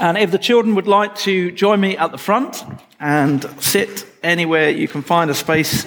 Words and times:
And 0.00 0.16
if 0.16 0.30
the 0.30 0.38
children 0.38 0.74
would 0.76 0.86
like 0.86 1.16
to 1.16 1.50
join 1.50 1.80
me 1.80 1.96
at 1.96 2.12
the 2.12 2.18
front 2.18 2.64
and 3.00 3.44
sit 3.60 4.06
anywhere 4.22 4.70
you 4.70 4.88
can 4.88 5.02
find 5.02 5.30
a 5.30 5.34
space 5.34 5.86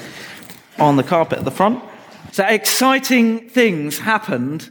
on 0.79 0.97
the 0.97 1.03
carpet 1.03 1.39
at 1.39 1.45
the 1.45 1.51
front. 1.51 1.83
So 2.31 2.45
exciting 2.45 3.49
things 3.49 3.99
happened 3.99 4.69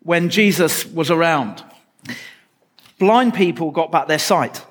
when 0.00 0.28
Jesus 0.28 0.86
was 0.86 1.10
around. 1.10 1.62
Blind 2.98 3.34
people 3.34 3.70
got 3.70 3.90
back 3.92 4.08
their 4.08 4.18
sight. 4.18 4.64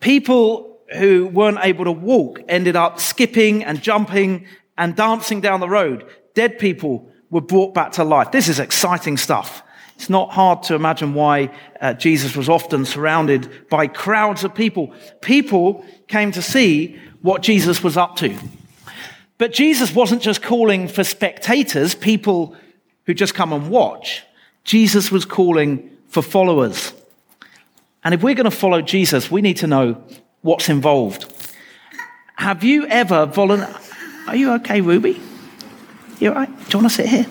People 0.00 0.78
who 0.96 1.26
weren't 1.26 1.58
able 1.62 1.84
to 1.84 1.92
walk 1.92 2.40
ended 2.48 2.76
up 2.76 2.98
skipping 2.98 3.64
and 3.64 3.80
jumping 3.82 4.46
and 4.76 4.96
dancing 4.96 5.40
down 5.40 5.60
the 5.60 5.68
road. 5.68 6.06
Dead 6.34 6.58
people 6.58 7.08
were 7.30 7.40
brought 7.40 7.74
back 7.74 7.92
to 7.92 8.04
life. 8.04 8.32
This 8.32 8.48
is 8.48 8.58
exciting 8.58 9.16
stuff. 9.16 9.62
It's 10.00 10.08
not 10.08 10.30
hard 10.30 10.62
to 10.62 10.74
imagine 10.74 11.12
why 11.12 11.50
uh, 11.78 11.92
Jesus 11.92 12.34
was 12.34 12.48
often 12.48 12.86
surrounded 12.86 13.68
by 13.68 13.86
crowds 13.86 14.44
of 14.44 14.54
people. 14.54 14.94
People 15.20 15.84
came 16.08 16.32
to 16.32 16.40
see 16.40 16.98
what 17.20 17.42
Jesus 17.42 17.82
was 17.82 17.98
up 17.98 18.16
to. 18.16 18.34
But 19.36 19.52
Jesus 19.52 19.94
wasn't 19.94 20.22
just 20.22 20.40
calling 20.40 20.88
for 20.88 21.04
spectators, 21.04 21.94
people 21.94 22.56
who 23.04 23.12
just 23.12 23.34
come 23.34 23.52
and 23.52 23.68
watch. 23.68 24.22
Jesus 24.64 25.12
was 25.12 25.26
calling 25.26 25.94
for 26.08 26.22
followers. 26.22 26.94
And 28.02 28.14
if 28.14 28.22
we're 28.22 28.34
going 28.34 28.44
to 28.44 28.50
follow 28.50 28.80
Jesus, 28.80 29.30
we 29.30 29.42
need 29.42 29.58
to 29.58 29.66
know 29.66 30.02
what's 30.40 30.70
involved. 30.70 31.30
Have 32.36 32.64
you 32.64 32.86
ever 32.86 33.26
volunteered? 33.26 33.76
Are 34.28 34.36
you 34.36 34.52
okay, 34.52 34.80
Ruby? 34.80 35.20
You 36.20 36.30
all 36.30 36.36
right? 36.36 36.48
Do 36.48 36.78
you 36.78 36.82
want 36.82 36.90
to 36.90 36.96
sit 36.96 37.06
here? 37.06 37.26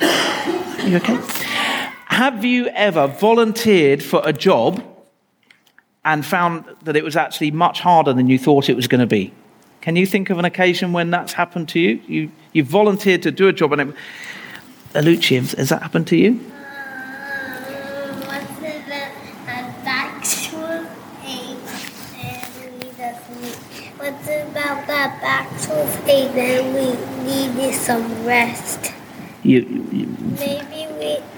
Are 0.00 0.88
you 0.88 0.96
okay? 0.96 1.49
Have 2.20 2.44
you 2.44 2.66
ever 2.74 3.06
volunteered 3.06 4.02
for 4.02 4.20
a 4.26 4.32
job 4.34 4.84
and 6.04 6.22
found 6.22 6.66
that 6.82 6.94
it 6.94 7.02
was 7.02 7.16
actually 7.16 7.50
much 7.50 7.80
harder 7.80 8.12
than 8.12 8.28
you 8.28 8.38
thought 8.38 8.68
it 8.68 8.76
was 8.76 8.86
going 8.86 9.00
to 9.00 9.06
be? 9.06 9.32
Can 9.80 9.96
you 9.96 10.04
think 10.04 10.28
of 10.28 10.38
an 10.38 10.44
occasion 10.44 10.92
when 10.92 11.10
that's 11.10 11.32
happened 11.32 11.70
to 11.70 11.80
you? 11.80 12.02
You, 12.06 12.30
you 12.52 12.62
volunteered 12.62 13.22
to 13.22 13.30
do 13.30 13.48
a 13.48 13.54
job 13.54 13.72
and 13.72 13.80
it. 13.80 13.96
Alucci, 14.92 15.38
has 15.56 15.70
that 15.70 15.80
happened 15.80 16.08
to 16.08 16.16
you? 16.18 16.32
What's 23.96 24.26
about 24.26 24.86
that 24.88 25.22
back 25.22 25.50
was 25.70 25.96
ache 26.06 26.36
and 26.36 26.74
we 26.74 27.24
needed 27.24 27.74
some 27.76 28.26
rest? 28.26 28.92
You, 29.42 29.60
you, 29.90 30.06
Maybe 30.38 30.79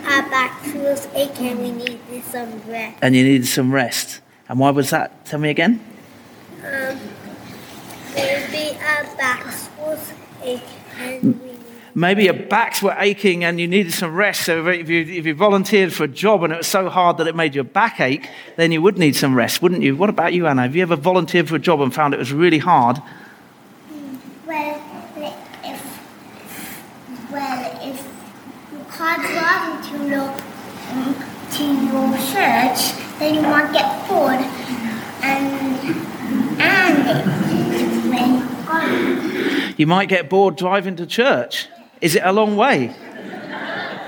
our 0.04 0.22
back 0.30 0.62
was 0.74 1.08
ache 1.14 1.40
and 1.40 1.60
we 1.60 1.70
needed 1.70 2.24
some 2.24 2.60
rest. 2.68 2.98
and 3.02 3.14
you 3.16 3.24
needed 3.24 3.46
some 3.46 3.72
rest. 3.72 4.20
And 4.48 4.58
why 4.58 4.70
was 4.70 4.90
that? 4.90 5.24
Tell 5.24 5.40
me 5.40 5.50
again. 5.50 5.80
Um, 6.64 6.98
maybe 8.14 8.78
our 8.78 9.04
backs 9.16 9.70
was 9.78 10.12
we 10.44 10.60
Maybe 11.94 12.24
your 12.24 12.34
backs 12.34 12.82
were 12.82 12.94
aching 12.98 13.44
and 13.44 13.60
you 13.60 13.68
needed 13.68 13.92
some 13.92 14.14
rest. 14.14 14.46
So 14.46 14.66
if 14.66 14.88
you, 14.88 15.02
if 15.02 15.26
you 15.26 15.34
volunteered 15.34 15.92
for 15.92 16.04
a 16.04 16.08
job 16.08 16.42
and 16.42 16.52
it 16.52 16.56
was 16.56 16.66
so 16.66 16.88
hard 16.88 17.18
that 17.18 17.26
it 17.26 17.36
made 17.36 17.54
your 17.54 17.64
back 17.64 18.00
ache, 18.00 18.28
then 18.56 18.72
you 18.72 18.80
would 18.80 18.96
need 18.96 19.14
some 19.14 19.34
rest, 19.34 19.60
wouldn't 19.60 19.82
you? 19.82 19.94
What 19.94 20.08
about 20.08 20.32
you, 20.32 20.46
Anna? 20.46 20.62
Have 20.62 20.74
you 20.74 20.80
ever 20.82 20.96
volunteered 20.96 21.48
for 21.48 21.56
a 21.56 21.58
job 21.58 21.82
and 21.82 21.92
found 21.94 22.14
it 22.14 22.18
was 22.18 22.32
really 22.32 22.58
hard? 22.58 23.02
Well, 24.46 24.82
if 25.64 27.30
well, 27.30 27.78
if 27.82 28.08
you 28.72 28.86
can't 28.90 29.22
drive 29.22 29.90
to 29.90 30.08
your 30.08 30.34
your 31.88 32.12
church, 32.32 32.94
then 33.18 33.34
you 33.34 33.42
might 33.42 33.72
get 33.72 34.08
bored, 34.08 34.40
and 35.22 35.62
and 36.60 37.32
You 39.78 39.86
might 39.86 40.08
get 40.08 40.28
bored 40.28 40.56
driving 40.56 40.96
to 40.96 41.06
church. 41.06 41.68
Is 42.00 42.14
it 42.14 42.22
a 42.24 42.32
long 42.32 42.56
way? 42.56 42.94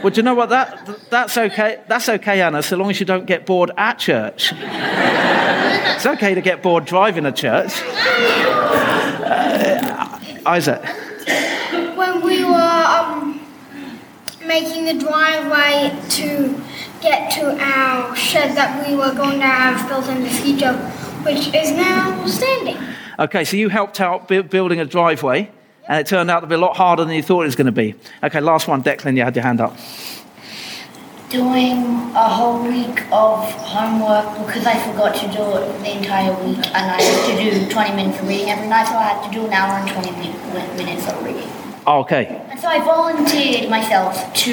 Well, 0.03 0.11
do 0.11 0.19
you 0.19 0.23
know 0.23 0.35
what? 0.35 0.51
That, 0.51 0.87
that's 1.09 1.39
okay. 1.39 1.81
That's 1.89 2.09
okay, 2.09 2.43
Anna, 2.43 2.63
so 2.63 2.77
long 2.77 2.91
as 2.91 3.01
you 3.01 3.07
don't 3.07 3.25
get 3.25 3.47
bored 3.47 3.71
at 3.79 3.99
church. 3.99 4.53
it's 4.55 6.07
okay 6.07 6.35
to 6.35 6.43
get 6.43 6.63
bored 6.63 6.85
driving 6.85 7.25
to 7.25 7.33
church. 7.33 7.73
Uh, 9.25 10.19
Isaac. 10.45 10.85
when 11.97 12.21
we 12.21 12.45
were 12.45 12.85
um, 12.87 13.41
making 14.47 14.85
the 14.85 14.95
driveway 14.95 15.99
to 16.11 16.63
get 17.05 17.31
to 17.33 17.45
our 17.61 18.17
shed 18.17 18.57
that 18.57 18.71
we 18.89 18.97
were 18.97 19.15
going 19.15 19.39
to 19.39 19.47
have 19.47 19.89
built 19.89 20.09
in 20.09 20.23
the 20.23 20.31
future, 20.31 20.73
which 21.23 21.55
is 21.55 21.71
now 21.73 22.27
standing. 22.27 22.79
Okay, 23.19 23.45
so 23.45 23.57
you 23.57 23.69
helped 23.69 24.01
out 24.01 24.27
bu- 24.27 24.43
building 24.43 24.81
a 24.81 24.85
driveway, 24.85 25.51
and 25.87 26.01
it 26.01 26.07
turned 26.07 26.31
out 26.31 26.41
to 26.41 26.47
be 26.47 26.55
a 26.55 26.59
lot 26.59 26.77
harder 26.77 27.05
than 27.05 27.15
you 27.15 27.23
thought 27.23 27.43
it 27.43 27.47
was 27.53 27.57
going 27.57 27.67
to 27.67 27.73
be. 27.73 27.95
Okay, 28.25 28.41
last 28.41 28.67
one. 28.67 28.83
Declan, 28.83 29.17
you 29.17 29.23
had 29.23 29.37
your 29.37 29.45
hand 29.45 29.61
up. 29.61 29.77
doing 31.31 31.83
a 32.15 32.29
whole 32.29 32.63
week 32.63 33.01
of 33.11 33.39
homework 33.75 34.27
because 34.47 34.65
I 34.67 34.77
forgot 34.89 35.15
to 35.17 35.27
do 35.39 35.43
it 35.59 35.67
the 35.83 35.97
entire 35.99 36.33
week 36.47 36.59
and 36.79 36.85
I 36.97 37.03
had 37.03 37.27
to 37.27 37.35
do 37.67 37.69
20 37.71 37.97
minutes 37.97 38.21
of 38.21 38.29
reading 38.29 38.51
every 38.51 38.69
night, 38.69 38.87
so 38.87 38.95
I 38.95 39.03
had 39.03 39.27
to 39.27 39.31
do 39.37 39.45
an 39.47 39.53
hour 39.53 39.73
and 39.81 39.91
20 39.91 40.11
minutes 40.77 41.09
of 41.11 41.25
reading. 41.25 41.49
Oh, 41.89 42.01
okay, 42.01 42.25
And 42.51 42.61
so 42.61 42.69
I 42.69 42.79
volunteered 42.85 43.69
myself 43.69 44.33
to 44.45 44.53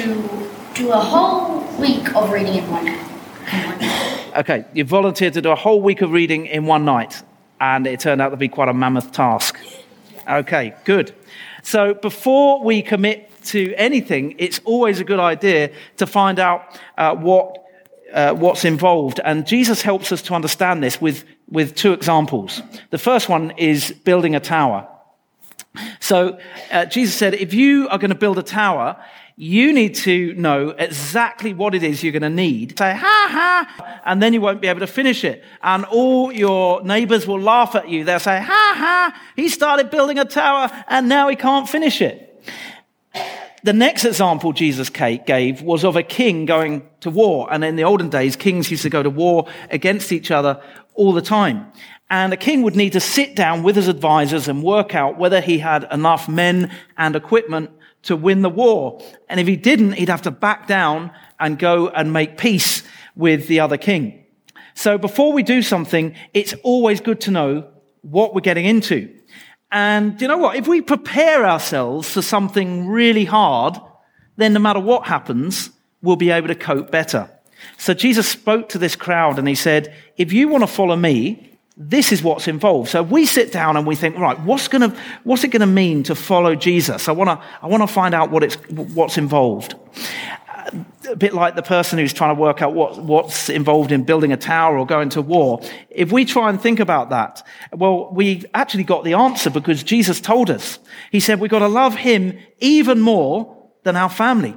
do 0.74 0.90
a 0.90 0.98
whole 0.98 1.60
week 1.78 2.14
of 2.14 2.30
reading 2.30 2.54
in 2.54 2.70
one, 2.70 2.84
night. 2.84 4.32
okay. 4.36 4.64
You 4.72 4.84
volunteered 4.84 5.34
to 5.34 5.42
do 5.42 5.50
a 5.50 5.54
whole 5.54 5.80
week 5.80 6.02
of 6.02 6.10
reading 6.10 6.46
in 6.46 6.66
one 6.66 6.84
night, 6.84 7.22
and 7.60 7.86
it 7.86 8.00
turned 8.00 8.20
out 8.20 8.30
to 8.30 8.36
be 8.36 8.48
quite 8.48 8.68
a 8.68 8.74
mammoth 8.74 9.12
task. 9.12 9.58
Okay, 10.28 10.74
good. 10.84 11.14
So 11.62 11.94
before 11.94 12.62
we 12.64 12.82
commit 12.82 13.30
to 13.44 13.74
anything, 13.74 14.34
it's 14.38 14.60
always 14.64 15.00
a 15.00 15.04
good 15.04 15.20
idea 15.20 15.72
to 15.98 16.06
find 16.06 16.38
out 16.38 16.80
uh, 16.96 17.14
what, 17.16 17.64
uh, 18.12 18.34
what's 18.34 18.64
involved. 18.64 19.20
And 19.24 19.46
Jesus 19.46 19.82
helps 19.82 20.12
us 20.12 20.22
to 20.22 20.34
understand 20.34 20.82
this 20.82 21.00
with, 21.00 21.24
with 21.50 21.74
two 21.74 21.92
examples. 21.92 22.62
The 22.90 22.98
first 22.98 23.28
one 23.28 23.52
is 23.52 23.92
building 24.04 24.34
a 24.34 24.40
tower. 24.40 24.88
So 26.00 26.38
uh, 26.70 26.84
Jesus 26.86 27.14
said, 27.14 27.34
if 27.34 27.54
you 27.54 27.88
are 27.88 27.98
going 27.98 28.10
to 28.10 28.16
build 28.16 28.38
a 28.38 28.42
tower, 28.42 29.02
you 29.36 29.72
need 29.72 29.94
to 29.94 30.34
know 30.34 30.70
exactly 30.70 31.54
what 31.54 31.74
it 31.74 31.82
is 31.82 32.02
you're 32.02 32.12
going 32.12 32.22
to 32.22 32.30
need. 32.30 32.78
Say, 32.78 32.94
ha 32.94 33.28
ha, 33.30 34.00
and 34.04 34.22
then 34.22 34.32
you 34.32 34.40
won't 34.40 34.60
be 34.60 34.68
able 34.68 34.80
to 34.80 34.86
finish 34.86 35.24
it. 35.24 35.42
And 35.62 35.84
all 35.86 36.32
your 36.32 36.82
neighbors 36.82 37.26
will 37.26 37.40
laugh 37.40 37.74
at 37.74 37.88
you. 37.88 38.04
They'll 38.04 38.20
say, 38.20 38.40
ha 38.40 38.74
ha, 38.76 39.20
he 39.34 39.48
started 39.48 39.90
building 39.90 40.18
a 40.18 40.24
tower 40.24 40.70
and 40.88 41.08
now 41.08 41.28
he 41.28 41.36
can't 41.36 41.68
finish 41.68 42.02
it. 42.02 42.28
The 43.64 43.72
next 43.72 44.04
example 44.04 44.52
Jesus 44.52 44.90
gave 44.90 45.62
was 45.62 45.84
of 45.84 45.96
a 45.96 46.02
king 46.02 46.46
going 46.46 46.88
to 47.00 47.10
war. 47.10 47.52
And 47.52 47.64
in 47.64 47.76
the 47.76 47.84
olden 47.84 48.10
days, 48.10 48.34
kings 48.34 48.70
used 48.70 48.82
to 48.82 48.90
go 48.90 49.02
to 49.02 49.10
war 49.10 49.46
against 49.70 50.12
each 50.12 50.30
other 50.30 50.60
all 50.94 51.12
the 51.12 51.22
time. 51.22 51.72
And 52.10 52.32
a 52.32 52.36
king 52.36 52.62
would 52.62 52.76
need 52.76 52.92
to 52.92 53.00
sit 53.00 53.34
down 53.36 53.62
with 53.62 53.76
his 53.76 53.88
advisors 53.88 54.46
and 54.48 54.62
work 54.62 54.94
out 54.94 55.16
whether 55.16 55.40
he 55.40 55.58
had 55.58 55.86
enough 55.90 56.28
men 56.28 56.70
and 56.98 57.16
equipment 57.16 57.70
to 58.02 58.16
win 58.16 58.42
the 58.42 58.50
war. 58.50 59.00
And 59.28 59.38
if 59.38 59.46
he 59.46 59.56
didn't, 59.56 59.92
he'd 59.92 60.08
have 60.08 60.22
to 60.22 60.30
back 60.30 60.66
down 60.66 61.12
and 61.38 61.58
go 61.58 61.88
and 61.88 62.12
make 62.12 62.38
peace 62.38 62.82
with 63.14 63.46
the 63.48 63.60
other 63.60 63.76
king. 63.76 64.24
So 64.74 64.98
before 64.98 65.32
we 65.32 65.42
do 65.42 65.62
something, 65.62 66.14
it's 66.32 66.54
always 66.62 67.00
good 67.00 67.20
to 67.22 67.30
know 67.30 67.68
what 68.02 68.34
we're 68.34 68.40
getting 68.40 68.64
into. 68.64 69.14
And 69.70 70.20
you 70.20 70.28
know 70.28 70.38
what? 70.38 70.56
If 70.56 70.66
we 70.66 70.80
prepare 70.80 71.46
ourselves 71.46 72.10
for 72.10 72.22
something 72.22 72.88
really 72.88 73.24
hard, 73.24 73.78
then 74.36 74.52
no 74.52 74.60
matter 74.60 74.80
what 74.80 75.06
happens, 75.06 75.70
we'll 76.02 76.16
be 76.16 76.30
able 76.30 76.48
to 76.48 76.54
cope 76.54 76.90
better. 76.90 77.30
So 77.78 77.94
Jesus 77.94 78.28
spoke 78.28 78.68
to 78.70 78.78
this 78.78 78.96
crowd 78.96 79.38
and 79.38 79.46
he 79.46 79.54
said, 79.54 79.94
if 80.16 80.32
you 80.32 80.48
want 80.48 80.62
to 80.62 80.66
follow 80.66 80.96
me, 80.96 81.51
this 81.76 82.12
is 82.12 82.22
what's 82.22 82.48
involved. 82.48 82.90
So 82.90 83.02
we 83.02 83.24
sit 83.24 83.50
down 83.50 83.76
and 83.76 83.86
we 83.86 83.96
think, 83.96 84.18
right, 84.18 84.38
what's 84.40 84.68
to, 84.68 84.94
what's 85.24 85.42
it 85.44 85.48
going 85.48 85.60
to 85.60 85.66
mean 85.66 86.02
to 86.04 86.14
follow 86.14 86.54
Jesus? 86.54 87.08
I 87.08 87.12
want 87.12 87.28
to, 87.28 87.46
I 87.62 87.66
want 87.66 87.82
to 87.82 87.86
find 87.86 88.14
out 88.14 88.30
what 88.30 88.42
it's, 88.42 88.56
what's 88.68 89.16
involved. 89.16 89.74
A 91.08 91.16
bit 91.16 91.34
like 91.34 91.56
the 91.56 91.62
person 91.62 91.98
who's 91.98 92.12
trying 92.12 92.34
to 92.34 92.40
work 92.40 92.62
out 92.62 92.74
what, 92.74 93.02
what's 93.02 93.48
involved 93.48 93.90
in 93.90 94.04
building 94.04 94.32
a 94.32 94.36
tower 94.36 94.78
or 94.78 94.86
going 94.86 95.08
to 95.10 95.22
war. 95.22 95.60
If 95.90 96.12
we 96.12 96.24
try 96.24 96.50
and 96.50 96.60
think 96.60 96.78
about 96.78 97.10
that, 97.10 97.44
well, 97.72 98.10
we 98.12 98.44
actually 98.54 98.84
got 98.84 99.04
the 99.04 99.14
answer 99.14 99.50
because 99.50 99.82
Jesus 99.82 100.20
told 100.20 100.50
us. 100.50 100.78
He 101.10 101.20
said 101.20 101.40
we've 101.40 101.50
got 101.50 101.60
to 101.60 101.68
love 101.68 101.96
him 101.96 102.38
even 102.58 103.00
more 103.00 103.70
than 103.82 103.96
our 103.96 104.10
family. 104.10 104.56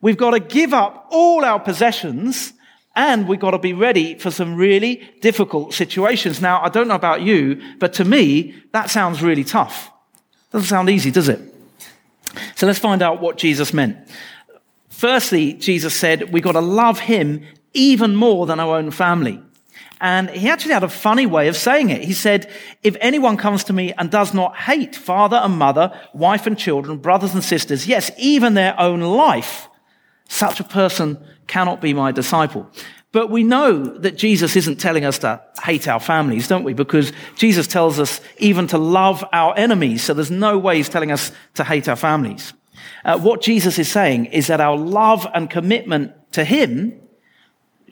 We've 0.00 0.16
got 0.16 0.32
to 0.32 0.40
give 0.40 0.74
up 0.74 1.06
all 1.10 1.44
our 1.44 1.60
possessions 1.60 2.52
and 2.96 3.26
we've 3.26 3.40
got 3.40 3.50
to 3.52 3.58
be 3.58 3.72
ready 3.72 4.16
for 4.16 4.30
some 4.30 4.54
really 4.54 5.08
difficult 5.20 5.74
situations. 5.74 6.40
Now, 6.40 6.62
I 6.62 6.68
don't 6.68 6.88
know 6.88 6.94
about 6.94 7.22
you, 7.22 7.60
but 7.78 7.92
to 7.94 8.04
me, 8.04 8.54
that 8.72 8.90
sounds 8.90 9.22
really 9.22 9.44
tough. 9.44 9.90
Doesn't 10.52 10.68
sound 10.68 10.88
easy, 10.88 11.10
does 11.10 11.28
it? 11.28 11.40
So 12.56 12.66
let's 12.66 12.78
find 12.78 13.02
out 13.02 13.20
what 13.20 13.36
Jesus 13.36 13.72
meant. 13.72 13.96
Firstly, 14.88 15.54
Jesus 15.54 15.94
said 15.94 16.32
we've 16.32 16.44
got 16.44 16.52
to 16.52 16.60
love 16.60 17.00
him 17.00 17.44
even 17.72 18.14
more 18.14 18.46
than 18.46 18.60
our 18.60 18.76
own 18.76 18.90
family. 18.90 19.40
And 20.00 20.28
he 20.30 20.48
actually 20.48 20.74
had 20.74 20.84
a 20.84 20.88
funny 20.88 21.26
way 21.26 21.48
of 21.48 21.56
saying 21.56 21.90
it. 21.90 22.04
He 22.04 22.12
said, 22.12 22.50
if 22.82 22.96
anyone 23.00 23.36
comes 23.36 23.64
to 23.64 23.72
me 23.72 23.92
and 23.94 24.10
does 24.10 24.34
not 24.34 24.56
hate 24.56 24.94
father 24.94 25.36
and 25.36 25.58
mother, 25.58 25.98
wife 26.12 26.46
and 26.46 26.58
children, 26.58 26.98
brothers 26.98 27.34
and 27.34 27.42
sisters, 27.42 27.86
yes, 27.86 28.10
even 28.18 28.54
their 28.54 28.78
own 28.78 29.00
life, 29.00 29.68
such 30.28 30.60
a 30.60 30.64
person 30.64 31.18
cannot 31.46 31.80
be 31.80 31.92
my 31.92 32.12
disciple. 32.12 32.68
But 33.12 33.30
we 33.30 33.44
know 33.44 33.84
that 33.84 34.16
Jesus 34.16 34.56
isn't 34.56 34.80
telling 34.80 35.04
us 35.04 35.18
to 35.18 35.40
hate 35.62 35.86
our 35.86 36.00
families, 36.00 36.48
don't 36.48 36.64
we? 36.64 36.74
Because 36.74 37.12
Jesus 37.36 37.68
tells 37.68 38.00
us 38.00 38.20
even 38.38 38.66
to 38.66 38.78
love 38.78 39.24
our 39.32 39.56
enemies. 39.56 40.02
So 40.02 40.14
there's 40.14 40.32
no 40.32 40.58
way 40.58 40.78
he's 40.78 40.88
telling 40.88 41.12
us 41.12 41.30
to 41.54 41.62
hate 41.62 41.88
our 41.88 41.94
families. 41.94 42.54
Uh, 43.04 43.18
what 43.18 43.40
Jesus 43.40 43.78
is 43.78 43.88
saying 43.88 44.26
is 44.26 44.48
that 44.48 44.60
our 44.60 44.76
love 44.76 45.28
and 45.32 45.48
commitment 45.48 46.12
to 46.32 46.44
him 46.44 47.00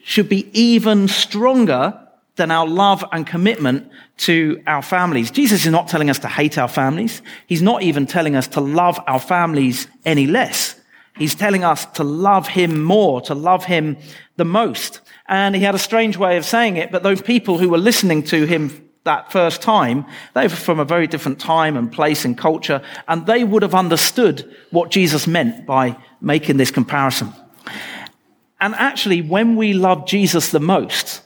should 0.03 0.29
be 0.29 0.51
even 0.59 1.07
stronger 1.07 1.97
than 2.35 2.51
our 2.51 2.67
love 2.67 3.05
and 3.13 3.25
commitment 3.25 3.91
to 4.17 4.61
our 4.67 4.83
families. 4.83 5.31
Jesus 5.31 5.65
is 5.65 5.71
not 5.71 5.87
telling 5.87 6.11
us 6.11 6.19
to 6.21 6.29
hate 6.29 6.59
our 6.59 6.69
families. 6.69 7.23
He's 7.47 7.63
not 7.63 7.83
even 7.83 8.07
telling 8.07 8.35
us 8.35 8.49
to 8.49 8.61
love 8.61 8.99
our 9.07 9.21
families 9.21 9.87
any 10.05 10.27
less. 10.27 10.75
He's 11.17 11.35
telling 11.35 11.65
us 11.65 11.87
to 11.87 12.05
love 12.05 12.49
him 12.49 12.83
more, 12.83 13.21
to 13.23 13.35
love 13.35 13.65
him 13.65 13.97
the 14.37 14.45
most. 14.45 15.01
And 15.29 15.55
he 15.55 15.63
had 15.63 15.75
a 15.75 15.79
strange 15.79 16.17
way 16.17 16.37
of 16.37 16.45
saying 16.45 16.77
it, 16.77 16.91
but 16.91 17.03
those 17.03 17.23
people 17.23 17.59
who 17.59 17.69
were 17.69 17.79
listening 17.79 18.23
to 18.25 18.45
him 18.45 18.89
that 19.05 19.33
first 19.33 19.61
time, 19.63 20.07
they 20.35 20.45
were 20.45 20.51
from 20.51 20.79
a 20.79 20.85
very 20.85 21.07
different 21.07 21.41
time 21.41 21.77
and 21.77 21.91
place 21.91 22.25
and 22.25 22.39
culture, 22.39 22.81
and 23.09 23.27
they 23.27 23.43
would 23.45 23.63
have 23.63 23.75
understood 23.75 24.55
what 24.71 24.91
Jesus 24.91 25.27
meant 25.27 25.67
by 25.67 25.97
making 26.21 26.57
this 26.57 26.71
comparison. 26.71 27.33
And 28.61 28.75
actually, 28.77 29.23
when 29.23 29.57
we 29.57 29.73
love 29.73 30.07
Jesus 30.07 30.51
the 30.51 30.61
most, 30.61 31.23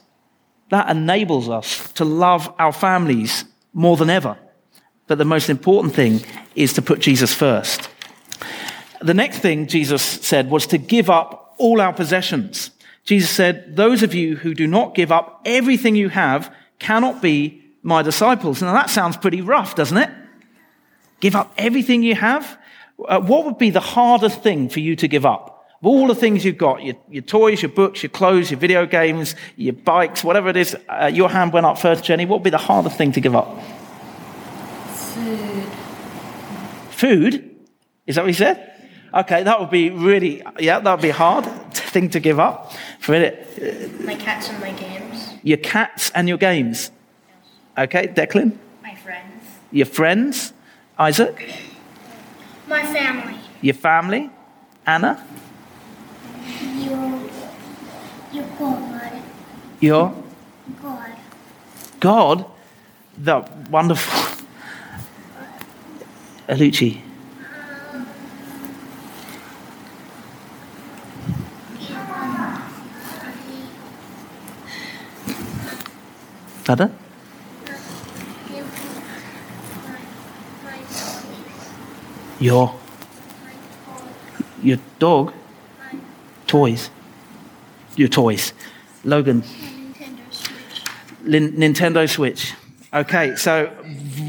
that 0.69 0.89
enables 0.89 1.49
us 1.49 1.91
to 1.93 2.03
love 2.03 2.51
our 2.57 2.73
families 2.73 3.45
more 3.73 3.95
than 3.95 4.09
ever. 4.09 4.37
But 5.05 5.19
the 5.19 5.25
most 5.25 5.49
important 5.49 5.93
thing 5.93 6.21
is 6.55 6.73
to 6.73 6.81
put 6.81 6.99
Jesus 6.99 7.33
first. 7.33 7.89
The 9.07 9.13
next 9.13 9.39
thing 9.39 9.67
Jesus 9.67 10.03
said 10.03 10.49
was 10.49 10.67
to 10.67 10.77
give 10.77 11.09
up 11.09 11.55
all 11.57 11.79
our 11.79 11.93
possessions. 11.93 12.71
Jesus 13.05 13.29
said, 13.29 13.77
Those 13.77 14.03
of 14.03 14.13
you 14.13 14.35
who 14.35 14.53
do 14.53 14.67
not 14.67 14.95
give 14.95 15.13
up 15.13 15.43
everything 15.45 15.95
you 15.95 16.09
have 16.09 16.53
cannot 16.77 17.21
be 17.21 17.63
my 17.81 18.01
disciples. 18.01 18.61
Now 18.61 18.73
that 18.73 18.89
sounds 18.89 19.15
pretty 19.15 19.39
rough, 19.39 19.75
doesn't 19.75 19.95
it? 19.95 20.09
Give 21.21 21.37
up 21.37 21.53
everything 21.57 22.03
you 22.03 22.15
have? 22.15 22.59
Uh, 23.07 23.21
what 23.21 23.45
would 23.45 23.57
be 23.57 23.69
the 23.69 23.79
hardest 23.79 24.43
thing 24.43 24.67
for 24.67 24.81
you 24.81 24.97
to 24.97 25.07
give 25.07 25.25
up? 25.25 25.65
Of 25.79 25.87
all 25.87 26.07
the 26.07 26.15
things 26.15 26.43
you've 26.43 26.57
got, 26.57 26.83
your, 26.83 26.95
your 27.09 27.23
toys, 27.23 27.61
your 27.61 27.71
books, 27.71 28.03
your 28.03 28.09
clothes, 28.09 28.51
your 28.51 28.59
video 28.59 28.85
games, 28.85 29.35
your 29.55 29.73
bikes, 29.73 30.21
whatever 30.21 30.49
it 30.49 30.57
is, 30.57 30.75
uh, 30.89 31.09
your 31.13 31.29
hand 31.29 31.53
went 31.53 31.65
up 31.65 31.79
first, 31.79 32.03
Jenny. 32.03 32.25
What 32.25 32.39
would 32.39 32.43
be 32.43 32.49
the 32.49 32.57
hardest 32.57 32.97
thing 32.97 33.13
to 33.13 33.21
give 33.21 33.37
up? 33.37 33.57
Food. 34.89 35.63
Food? 36.89 37.55
Is 38.05 38.15
that 38.15 38.23
what 38.25 38.31
he 38.31 38.37
said? 38.37 38.73
Okay, 39.17 39.41
that 39.41 39.59
would 39.59 39.71
be 39.71 39.89
really, 39.89 40.43
yeah, 40.59 40.79
that 40.79 40.91
would 40.91 41.01
be 41.01 41.09
a 41.09 41.13
hard 41.13 41.45
thing 41.73 42.07
to 42.11 42.19
give 42.19 42.39
up. 42.39 42.71
For 42.99 43.15
it, 43.15 43.33
uh, 43.57 44.05
My 44.05 44.13
cats 44.13 44.49
and 44.49 44.59
my 44.59 44.71
games. 44.71 45.29
your 45.41 45.57
cats 45.57 46.11
and 46.13 46.29
your 46.29 46.37
games. 46.37 46.91
Okay, 47.75 48.07
Declan? 48.07 48.55
My 48.83 48.93
friends. 48.93 49.43
Your 49.71 49.87
friends? 49.87 50.53
Isaac? 50.99 51.51
My 52.67 52.83
family. 52.83 53.39
Your 53.61 53.73
family? 53.73 54.29
Anna? 54.85 55.25
Your, 56.75 57.19
your 58.31 58.45
God. 58.59 59.11
Your 59.79 60.13
God. 60.83 61.15
God? 61.99 62.45
The 63.17 63.41
wonderful. 63.71 64.45
Alucci. 66.47 67.06
Pardon? 76.67 76.91
Your 82.41 82.75
your 84.61 84.77
dog 84.99 85.33
toys. 86.45 86.89
Your 87.95 88.09
toys. 88.09 88.51
Logan. 89.05 89.43
Lin- 91.23 91.53
Nintendo 91.53 92.09
Switch. 92.09 92.53
Okay, 92.93 93.35
so 93.37 93.71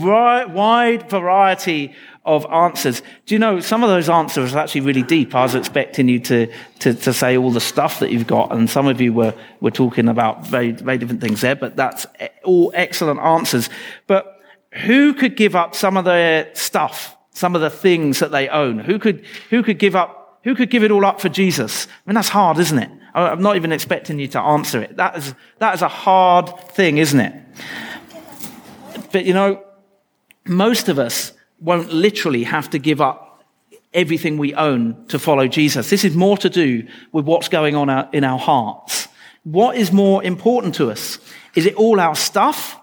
wide 0.00 1.10
variety 1.10 1.92
of 2.28 2.46
answers. 2.46 3.02
Do 3.26 3.34
you 3.34 3.38
know 3.38 3.60
some 3.60 3.82
of 3.82 3.90
those 3.90 4.08
answers 4.08 4.54
are 4.54 4.58
actually 4.58 4.82
really 4.82 5.02
deep? 5.02 5.34
I 5.34 5.42
was 5.42 5.54
expecting 5.54 6.08
you 6.08 6.20
to, 6.20 6.52
to, 6.80 6.94
to 6.94 7.12
say 7.12 7.36
all 7.36 7.50
the 7.50 7.60
stuff 7.60 7.98
that 8.00 8.10
you've 8.10 8.26
got, 8.26 8.52
and 8.52 8.68
some 8.70 8.86
of 8.86 9.00
you 9.00 9.12
were, 9.12 9.34
were 9.60 9.70
talking 9.70 10.08
about 10.08 10.46
very, 10.46 10.72
very 10.72 10.98
different 10.98 11.20
things 11.20 11.40
there, 11.40 11.56
but 11.56 11.76
that's 11.76 12.06
all 12.44 12.70
excellent 12.74 13.20
answers. 13.20 13.68
But 14.06 14.40
who 14.72 15.14
could 15.14 15.36
give 15.36 15.56
up 15.56 15.74
some 15.74 15.96
of 15.96 16.04
their 16.04 16.54
stuff, 16.54 17.16
some 17.30 17.54
of 17.54 17.60
the 17.60 17.70
things 17.70 18.20
that 18.20 18.30
they 18.30 18.48
own? 18.48 18.78
Who 18.78 18.98
could, 18.98 19.24
who 19.50 19.62
could 19.62 19.78
give 19.78 19.96
up, 19.96 20.40
who 20.44 20.54
could 20.54 20.70
give 20.70 20.84
it 20.84 20.90
all 20.90 21.04
up 21.04 21.20
for 21.20 21.28
Jesus? 21.28 21.86
I 21.86 22.10
mean, 22.10 22.14
that's 22.14 22.28
hard, 22.28 22.58
isn't 22.58 22.78
it? 22.78 22.90
I'm 23.14 23.42
not 23.42 23.56
even 23.56 23.72
expecting 23.72 24.18
you 24.18 24.28
to 24.28 24.40
answer 24.40 24.80
it. 24.82 24.96
That 24.96 25.16
is, 25.16 25.34
that 25.58 25.74
is 25.74 25.82
a 25.82 25.88
hard 25.88 26.56
thing, 26.70 26.98
isn't 26.98 27.18
it? 27.18 27.34
But 29.10 29.24
you 29.24 29.34
know, 29.34 29.64
most 30.46 30.88
of 30.88 30.98
us 30.98 31.32
won't 31.60 31.92
literally 31.92 32.44
have 32.44 32.70
to 32.70 32.78
give 32.78 33.00
up 33.00 33.44
everything 33.92 34.38
we 34.38 34.54
own 34.54 35.06
to 35.06 35.18
follow 35.18 35.48
Jesus. 35.48 35.90
This 35.90 36.04
is 36.04 36.14
more 36.14 36.36
to 36.38 36.50
do 36.50 36.86
with 37.12 37.24
what's 37.24 37.48
going 37.48 37.74
on 37.74 37.88
in 38.14 38.24
our 38.24 38.38
hearts. 38.38 39.08
What 39.44 39.76
is 39.76 39.92
more 39.92 40.22
important 40.22 40.74
to 40.76 40.90
us? 40.90 41.18
Is 41.54 41.66
it 41.66 41.74
all 41.74 41.98
our 42.00 42.14
stuff 42.14 42.78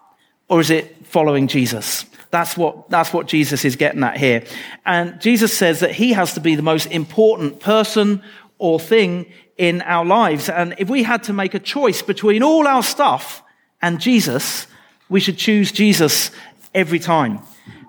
or 0.50 0.60
is 0.60 0.70
it 0.70 1.06
following 1.06 1.48
Jesus? 1.48 2.06
That's 2.32 2.58
what, 2.58 2.90
that's 2.90 3.14
what 3.14 3.28
Jesus 3.28 3.64
is 3.64 3.76
getting 3.76 4.04
at 4.04 4.18
here. 4.18 4.44
And 4.86 5.22
Jesus 5.22 5.56
says 5.56 5.80
that 5.80 5.92
he 5.92 6.14
has 6.14 6.34
to 6.34 6.40
be 6.40 6.56
the 6.56 6.62
most 6.62 6.88
important 6.88 7.60
person 7.60 8.22
or 8.58 8.80
thing 8.80 9.32
in 9.58 9.82
our 9.84 10.04
lives. 10.04 10.50
And 10.50 10.76
if 10.78 10.90
we 10.90 11.04
had 11.04 11.24
to 11.24 11.34
make 11.34 11.54
a 11.54 11.60
choice 11.60 12.02
between 12.02 12.44
all 12.44 12.68
our 12.68 12.84
stuff 12.84 13.44
and 13.82 14.02
Jesus, 14.02 14.68
we 15.08 15.20
should 15.20 15.38
choose 15.38 15.72
Jesus 15.72 16.32
every 16.74 17.00
time. 17.00 17.40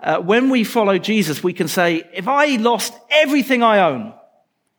Uh, 0.03 0.19
when 0.19 0.51
we 0.51 0.65
follow 0.65 0.99
Jesus, 0.99 1.43
we 1.43 1.53
can 1.53 1.69
say, 1.69 2.03
if 2.15 2.29
I 2.29 2.57
lost 2.57 2.95
everything 3.11 3.63
I 3.63 3.81
own, 3.81 4.15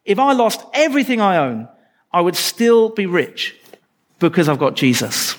if 0.06 0.20
I 0.20 0.34
lost 0.34 0.64
everything 0.74 1.22
I 1.22 1.38
own, 1.38 1.68
I 2.12 2.22
would 2.22 2.36
still 2.36 2.90
be 2.90 3.06
rich 3.06 3.56
because 4.20 4.48
I've 4.48 4.60
got 4.60 4.76
Jesus. 4.76 5.36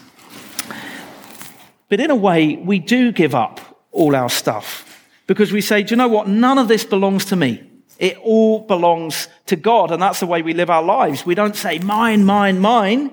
But 1.88 2.00
in 2.00 2.10
a 2.10 2.16
way, 2.16 2.56
we 2.56 2.78
do 2.78 3.12
give 3.12 3.34
up 3.34 3.60
all 3.92 4.14
our 4.14 4.28
stuff 4.28 4.84
because 5.26 5.52
we 5.52 5.60
say, 5.60 5.82
do 5.82 5.92
you 5.92 5.96
know 5.96 6.08
what? 6.08 6.28
None 6.28 6.58
of 6.58 6.68
this 6.68 6.84
belongs 6.84 7.24
to 7.26 7.36
me. 7.36 7.62
It 7.98 8.16
all 8.18 8.60
belongs 8.60 9.28
to 9.46 9.56
God. 9.56 9.90
And 9.90 10.00
that's 10.00 10.20
the 10.20 10.26
way 10.26 10.42
we 10.42 10.54
live 10.54 10.70
our 10.70 10.82
lives. 10.82 11.26
We 11.26 11.34
don't 11.34 11.56
say, 11.56 11.78
mine, 11.78 12.24
mine, 12.24 12.60
mine. 12.60 13.10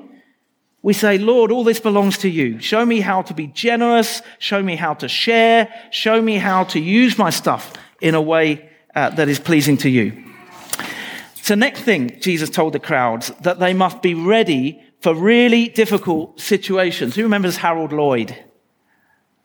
We 0.86 0.94
say, 0.94 1.18
Lord, 1.18 1.52
all 1.52 1.64
this 1.64 1.80
belongs 1.80 2.16
to 2.20 2.30
you. 2.30 2.60
Show 2.60 2.86
me 2.86 3.00
how 3.00 3.24
to 3.24 3.34
be 3.34 3.48
generous. 3.48 4.22
Show 4.38 4.62
me 4.62 4.76
how 4.76 4.94
to 4.94 5.08
share. 5.08 5.74
Show 5.90 6.22
me 6.22 6.36
how 6.38 6.66
to 6.66 6.80
use 6.80 7.18
my 7.18 7.32
stuff 7.32 7.74
in 8.02 8.14
a 8.14 8.22
way 8.22 8.70
uh, 8.94 9.10
that 9.10 9.28
is 9.28 9.40
pleasing 9.40 9.78
to 9.78 9.90
you. 9.90 10.24
So 11.42 11.56
next 11.56 11.82
thing 11.82 12.20
Jesus 12.20 12.52
told 12.52 12.74
the 12.74 12.80
crowds 12.80 13.32
that 13.42 13.58
they 13.58 13.74
must 13.74 14.04
be 14.04 14.14
ready 14.14 14.80
for 15.02 15.16
really 15.16 15.70
difficult 15.70 16.40
situations. 16.40 17.16
Who 17.16 17.24
remembers 17.24 17.58
Harold 17.58 17.92
Lloyd? 17.92 18.38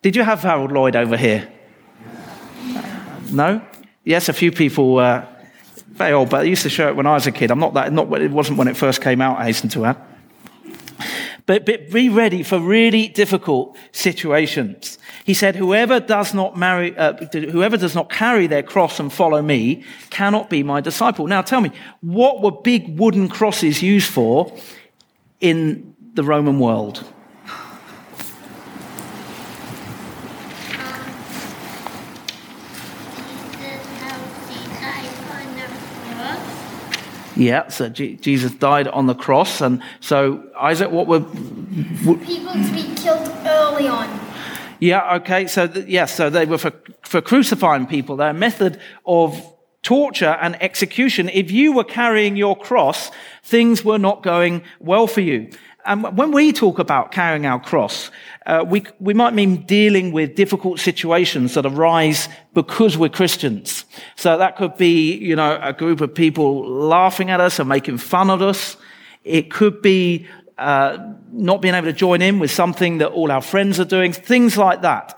Did 0.03 0.17
you 0.17 0.25
have 0.25 0.43
Harold 0.43 0.73
Lloyd 0.73 0.95
over 0.95 1.17
here? 1.17 1.51
No? 3.33 3.63
Yes, 4.05 4.29
a 4.29 4.35
few 4.35 4.53
people, 4.53 4.99
uh, 4.99 5.25
very 5.89 6.13
old, 6.13 6.29
but 6.29 6.41
I 6.41 6.43
used 6.43 6.65
to 6.65 6.71
show 6.71 6.89
it 6.89 6.97
when 6.97 7.07
I 7.07 7.15
was 7.15 7.27
a 7.27 7.33
kid. 7.33 7.51
I'm 7.51 7.61
not 7.61 7.73
that, 7.73 7.91
not, 7.95 8.13
it 8.21 8.31
wasn't 8.31 8.59
when 8.59 8.69
it 8.69 8.77
first 8.77 9.01
came 9.01 9.23
out, 9.23 9.39
I 9.39 9.45
hasten 9.45 9.71
to 9.71 9.87
add. 9.87 10.10
But, 11.51 11.91
be 11.91 12.09
ready 12.09 12.45
for 12.45 12.61
really 12.61 13.09
difficult 13.09 13.77
situations. 13.91 14.99
He 15.25 15.35
said, 15.35 15.57
whoever 15.57 15.99
does 15.99 16.33
not 16.33 16.57
marry, 16.57 16.97
uh, 16.97 17.15
whoever 17.33 17.77
does 17.77 17.93
not 17.93 18.09
carry 18.09 18.47
their 18.47 18.63
cross 18.63 19.01
and 19.01 19.13
follow 19.13 19.43
me 19.43 19.83
cannot 20.11 20.49
be 20.49 20.63
my 20.63 20.81
disciple. 20.81 21.27
Now 21.27 21.43
tell 21.43 21.61
me, 21.61 21.73
what 22.03 22.41
were 22.41 22.53
big 22.53 22.97
wooden 23.01 23.29
crosses 23.29 23.83
used 23.83 24.09
for 24.09 24.57
in 25.41 25.97
the 26.15 26.23
Roman 26.23 26.61
world? 26.61 27.05
Yeah, 37.41 37.69
so 37.69 37.89
Je- 37.89 38.17
Jesus 38.17 38.53
died 38.53 38.87
on 38.89 39.07
the 39.07 39.15
cross. 39.15 39.63
And 39.63 39.83
so, 40.01 40.45
Isaac, 40.61 40.91
what 40.91 41.07
were 41.07 41.21
people 41.21 42.53
to 42.53 42.73
be 42.75 42.95
killed 42.95 43.27
early 43.47 43.89
on. 43.89 44.21
Yeah, 44.79 45.17
okay. 45.17 45.47
So, 45.47 45.67
th- 45.67 45.87
yes, 45.87 46.15
so 46.15 46.29
they 46.29 46.45
were 46.45 46.59
for, 46.59 46.73
for 47.03 47.23
crucifying 47.23 47.87
people. 47.87 48.17
Their 48.17 48.35
method 48.35 48.79
of 49.07 49.43
torture 49.83 50.37
and 50.43 50.63
execution. 50.63 51.31
If 51.31 51.51
you 51.51 51.73
were 51.73 51.85
carrying 51.85 52.37
your 52.37 52.59
cross, 52.59 53.11
things 53.43 53.83
were 53.83 53.99
not 53.99 54.23
going 54.23 54.63
well 54.79 55.07
for 55.07 55.23
you. 55.23 55.49
And 55.87 56.17
when 56.17 56.33
we 56.33 56.53
talk 56.53 56.79
about 56.79 57.13
carrying 57.13 57.47
our 57.47 57.61
cross, 57.61 58.11
uh, 58.47 58.65
we, 58.67 58.85
we 58.99 59.15
might 59.15 59.35
mean 59.35 59.63
dealing 59.63 60.13
with 60.13 60.35
difficult 60.35 60.81
situations 60.81 61.55
that 61.55 61.65
arise 61.65 62.29
because 62.55 62.99
we're 62.99 63.09
Christians. 63.09 63.85
So 64.17 64.37
that 64.37 64.57
could 64.57 64.77
be, 64.77 65.17
you 65.17 65.37
know, 65.37 65.59
a 65.63 65.73
group 65.73 66.01
of 66.01 66.15
people 66.15 66.69
laughing 66.69 67.31
at 67.31 67.41
us 67.41 67.59
and 67.59 67.69
making 67.69 67.99
fun 67.99 68.31
of 68.31 68.43
us. 68.43 68.77
It 69.25 69.51
could 69.51 69.81
be 69.83 70.27
uh, 70.59 70.99
not 71.33 71.63
being 71.63 71.75
able 71.75 71.87
to 71.87 71.93
join 71.93 72.21
in 72.21 72.39
with 72.39 72.51
something 72.51 72.99
that 72.99 73.13
all 73.13 73.31
our 73.31 73.43
friends 73.43 73.81
are 73.81 73.85
doing, 73.85 74.13
things 74.13 74.59
like 74.59 74.83
that. 74.83 75.17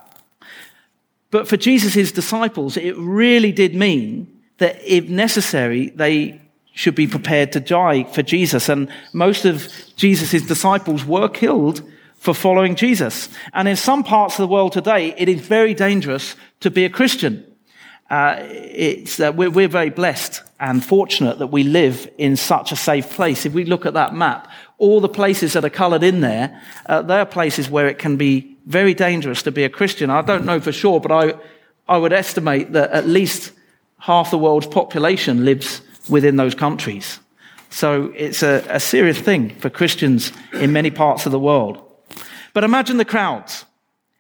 But 1.31 1.49
for 1.49 1.57
Jesus' 1.57 2.13
disciples, 2.13 2.77
it 2.77 2.97
really 2.97 3.53
did 3.53 3.75
mean 3.75 4.41
that 4.59 4.81
if 4.85 5.09
necessary, 5.09 5.89
they 5.91 6.42
should 6.75 6.95
be 6.95 7.07
prepared 7.07 7.53
to 7.53 7.61
die 7.61 8.05
for 8.05 8.23
Jesus. 8.23 8.69
And 8.69 8.89
most 9.13 9.45
of 9.45 9.71
Jesus' 9.97 10.43
disciples 10.47 11.05
were 11.05 11.29
killed 11.29 11.83
for 12.17 12.35
following 12.35 12.77
Jesus. 12.77 13.29
And 13.53 13.69
in 13.69 13.77
some 13.77 14.05
parts 14.05 14.35
of 14.35 14.49
the 14.49 14.53
world 14.53 14.73
today, 14.73 15.15
it 15.19 15.29
is 15.29 15.41
very 15.41 15.75
dangerous 15.75 16.37
to 16.61 16.71
be 16.71 16.85
a 16.85 16.91
Christian. 16.91 17.45
Uh, 18.09 18.37
it's, 18.41 19.19
uh, 19.19 19.33
we're, 19.35 19.51
we're, 19.51 19.69
very 19.69 19.89
blessed 19.89 20.43
and 20.61 20.85
fortunate 20.85 21.39
that 21.39 21.47
we 21.47 21.63
live 21.63 22.09
in 22.19 22.37
such 22.37 22.71
a 22.71 22.77
safe 22.77 23.09
place. 23.11 23.47
If 23.47 23.55
we 23.55 23.65
look 23.65 23.87
at 23.87 23.95
that 23.95 24.15
map, 24.15 24.51
all 24.77 25.01
the 25.01 25.09
places 25.09 25.55
that 25.55 25.65
are 25.65 25.71
coloured 25.71 26.03
in 26.03 26.21
there, 26.21 26.61
uh, 26.87 27.01
they 27.03 27.19
are 27.19 27.27
places 27.27 27.71
where 27.71 27.89
it 27.89 27.99
can 27.99 28.17
be 28.17 28.57
very 28.67 28.93
dangerous 28.93 29.43
to 29.43 29.51
be 29.51 29.65
a 29.65 29.71
Christian. 29.71 30.11
I 30.11 30.21
don't 30.21 30.45
know 30.45 30.61
for 30.61 30.73
sure, 30.73 31.01
but 31.01 31.11
I, 31.11 31.35
I 31.89 31.97
would 31.97 32.13
estimate 32.13 32.73
that 32.73 32.91
at 32.91 33.07
least 33.07 33.53
half 33.99 34.31
the 34.31 34.39
world's 34.39 34.67
population 34.67 35.45
lives 35.45 35.81
within 36.09 36.37
those 36.37 36.55
countries. 36.55 37.21
So 37.71 38.13
it's 38.15 38.43
a, 38.43 38.65
a 38.69 38.81
serious 38.81 39.19
thing 39.19 39.55
for 39.59 39.71
Christians 39.71 40.33
in 40.53 40.73
many 40.73 40.91
parts 40.91 41.27
of 41.27 41.33
the 41.33 41.39
world. 41.39 41.83
But 42.53 42.65
imagine 42.65 42.99
the 42.99 43.05
crowds. 43.05 43.65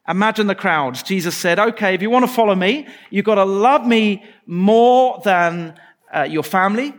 Imagine 0.09 0.47
the 0.47 0.55
crowds. 0.55 1.03
Jesus 1.03 1.37
said, 1.37 1.59
okay, 1.59 1.95
if 1.95 2.03
you 2.03 2.11
want 2.11 2.25
to 2.25 2.33
follow 2.33 2.55
me, 2.55 2.89
you've 3.11 3.25
got 3.25 3.37
to 3.37 3.45
love 3.45 3.87
me 3.87 4.25
more 4.47 5.21
than 5.25 5.79
uh, 6.13 6.23
your 6.23 6.43
family. 6.43 6.95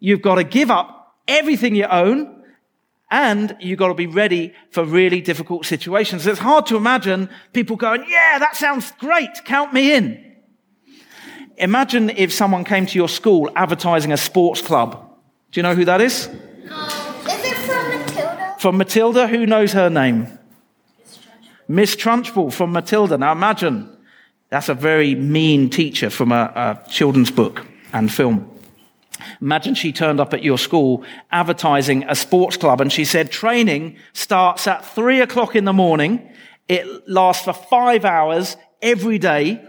You've 0.00 0.22
got 0.22 0.34
to 0.34 0.44
give 0.44 0.70
up 0.70 1.16
everything 1.28 1.74
you 1.74 1.84
own 1.84 2.42
and 3.10 3.56
you've 3.60 3.78
got 3.78 3.88
to 3.88 3.94
be 3.94 4.06
ready 4.06 4.54
for 4.70 4.84
really 4.84 5.20
difficult 5.20 5.66
situations. 5.66 6.26
It's 6.26 6.40
hard 6.40 6.66
to 6.66 6.76
imagine 6.76 7.28
people 7.52 7.76
going, 7.76 8.04
yeah, 8.08 8.38
that 8.38 8.56
sounds 8.56 8.90
great. 8.98 9.44
Count 9.44 9.72
me 9.72 9.92
in. 9.92 10.31
Imagine 11.58 12.10
if 12.10 12.32
someone 12.32 12.64
came 12.64 12.86
to 12.86 12.98
your 12.98 13.08
school 13.08 13.50
advertising 13.54 14.12
a 14.12 14.16
sports 14.16 14.60
club. 14.60 14.92
Do 15.50 15.60
you 15.60 15.62
know 15.62 15.74
who 15.74 15.84
that 15.84 16.00
is? 16.00 16.28
Um, 16.28 16.34
is 17.28 17.44
it 17.44 17.56
from 17.56 17.88
Matilda? 17.88 18.56
From 18.58 18.76
Matilda, 18.78 19.26
who 19.28 19.46
knows 19.46 19.72
her 19.72 19.90
name? 19.90 20.38
Miss 21.68 21.94
Trunchbull 21.94 22.52
from 22.52 22.72
Matilda. 22.72 23.18
Now 23.18 23.32
imagine 23.32 23.88
that's 24.48 24.68
a 24.68 24.74
very 24.74 25.14
mean 25.14 25.70
teacher 25.70 26.10
from 26.10 26.32
a, 26.32 26.52
a 26.84 26.90
children's 26.90 27.30
book 27.30 27.66
and 27.92 28.12
film. 28.12 28.48
Imagine 29.40 29.74
she 29.74 29.92
turned 29.92 30.20
up 30.20 30.34
at 30.34 30.42
your 30.42 30.58
school 30.58 31.04
advertising 31.30 32.04
a 32.08 32.14
sports 32.14 32.56
club 32.56 32.80
and 32.80 32.92
she 32.92 33.04
said 33.04 33.30
training 33.30 33.96
starts 34.12 34.66
at 34.66 34.84
three 34.84 35.20
o'clock 35.20 35.54
in 35.54 35.64
the 35.64 35.72
morning. 35.72 36.28
It 36.68 37.08
lasts 37.08 37.44
for 37.44 37.52
five 37.52 38.04
hours 38.04 38.56
every 38.80 39.18
day 39.18 39.64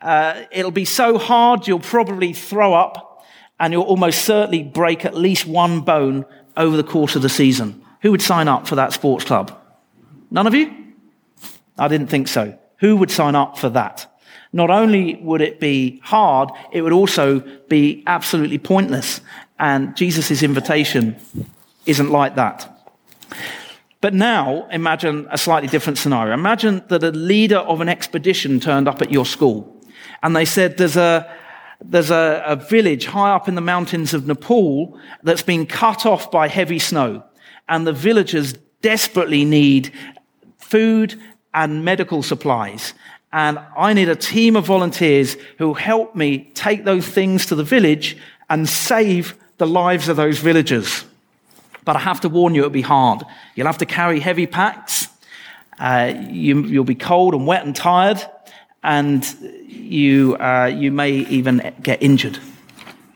uh, 0.00 0.44
it'll 0.50 0.70
be 0.70 0.84
so 0.84 1.18
hard 1.18 1.66
you'll 1.66 1.80
probably 1.80 2.32
throw 2.32 2.74
up 2.74 3.24
and 3.58 3.72
you'll 3.72 3.82
almost 3.82 4.24
certainly 4.24 4.62
break 4.62 5.04
at 5.04 5.16
least 5.16 5.46
one 5.46 5.80
bone 5.80 6.24
over 6.56 6.76
the 6.76 6.84
course 6.84 7.16
of 7.16 7.22
the 7.22 7.28
season. 7.28 7.82
Who 8.02 8.12
would 8.12 8.22
sign 8.22 8.46
up 8.46 8.68
for 8.68 8.76
that 8.76 8.92
sports 8.92 9.24
club? 9.24 9.58
None 10.30 10.46
of 10.46 10.54
you? 10.54 10.72
I 11.76 11.88
didn't 11.88 12.08
think 12.08 12.28
so. 12.28 12.56
Who 12.78 12.96
would 12.96 13.10
sign 13.10 13.34
up 13.34 13.58
for 13.58 13.68
that? 13.70 14.06
Not 14.52 14.70
only 14.70 15.16
would 15.16 15.40
it 15.40 15.60
be 15.60 16.00
hard, 16.04 16.50
it 16.72 16.82
would 16.82 16.92
also 16.92 17.40
be 17.68 18.02
absolutely 18.06 18.58
pointless. 18.58 19.20
And 19.58 19.96
Jesus' 19.96 20.42
invitation 20.42 21.16
isn't 21.86 22.10
like 22.10 22.36
that. 22.36 22.74
But 24.00 24.14
now 24.14 24.68
imagine 24.70 25.26
a 25.30 25.36
slightly 25.36 25.68
different 25.68 25.98
scenario. 25.98 26.32
Imagine 26.32 26.84
that 26.88 27.02
a 27.02 27.10
leader 27.10 27.58
of 27.58 27.80
an 27.80 27.88
expedition 27.88 28.60
turned 28.60 28.86
up 28.86 29.02
at 29.02 29.10
your 29.10 29.26
school 29.26 29.77
and 30.22 30.34
they 30.34 30.44
said 30.44 30.76
there's 30.76 30.96
a, 30.96 31.30
there's 31.80 32.10
a, 32.10 32.42
a 32.46 32.56
village 32.56 33.06
high 33.06 33.30
up 33.30 33.48
in 33.48 33.54
the 33.54 33.60
mountains 33.60 34.14
of 34.14 34.26
Nepal 34.26 34.98
that's 35.22 35.42
been 35.42 35.66
cut 35.66 36.06
off 36.06 36.30
by 36.30 36.48
heavy 36.48 36.78
snow. 36.78 37.22
And 37.68 37.86
the 37.86 37.92
villagers 37.92 38.54
desperately 38.82 39.44
need 39.44 39.92
food 40.58 41.20
and 41.54 41.84
medical 41.84 42.22
supplies. 42.22 42.94
And 43.32 43.58
I 43.76 43.92
need 43.92 44.08
a 44.08 44.16
team 44.16 44.56
of 44.56 44.66
volunteers 44.66 45.36
who 45.58 45.74
help 45.74 46.14
me 46.14 46.50
take 46.54 46.84
those 46.84 47.06
things 47.06 47.46
to 47.46 47.54
the 47.54 47.64
village 47.64 48.16
and 48.48 48.68
save 48.68 49.34
the 49.58 49.66
lives 49.66 50.08
of 50.08 50.16
those 50.16 50.38
villagers. 50.38 51.04
But 51.84 51.96
I 51.96 52.00
have 52.00 52.20
to 52.22 52.28
warn 52.28 52.54
you, 52.54 52.62
it'll 52.62 52.70
be 52.70 52.80
hard. 52.82 53.22
You'll 53.54 53.66
have 53.66 53.78
to 53.78 53.86
carry 53.86 54.20
heavy 54.20 54.46
packs. 54.46 55.08
Uh, 55.78 56.14
you, 56.28 56.62
will 56.62 56.84
be 56.84 56.94
cold 56.94 57.34
and 57.34 57.46
wet 57.46 57.64
and 57.64 57.74
tired 57.74 58.20
and 58.88 59.36
you, 59.68 60.34
uh, 60.36 60.64
you 60.64 60.90
may 60.90 61.10
even 61.10 61.74
get 61.82 62.02
injured. 62.02 62.38